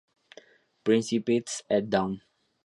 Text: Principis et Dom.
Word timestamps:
Principis 0.83 1.61
et 1.69 1.87
Dom. 1.93 2.19